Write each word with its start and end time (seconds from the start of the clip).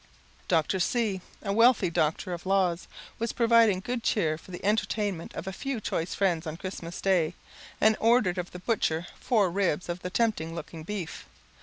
Dr. 0.47 0.79
C, 0.79 1.21
a 1.43 1.53
wealthy 1.53 1.91
doctor 1.91 2.33
of 2.33 2.47
laws, 2.47 2.87
was 3.19 3.33
providing 3.33 3.81
good 3.81 4.01
cheer 4.01 4.35
for 4.35 4.49
the 4.49 4.65
entertainment 4.65 5.31
of 5.35 5.45
a 5.45 5.53
few 5.53 5.79
choice 5.79 6.15
friends 6.15 6.47
on 6.47 6.57
Christmas 6.57 6.99
day, 7.01 7.35
and 7.79 7.95
ordered 7.99 8.39
of 8.39 8.49
the 8.49 8.57
butcher 8.57 9.05
four 9.19 9.51
ribs 9.51 9.89
of 9.89 10.01
the 10.01 10.09
tempting 10.09 10.55
looking 10.55 10.81
beef. 10.81 11.27